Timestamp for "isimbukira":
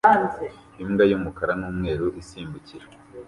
2.21-2.85